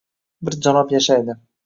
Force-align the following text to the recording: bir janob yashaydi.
bir 0.47 0.57
janob 0.67 0.95
yashaydi. 0.95 1.37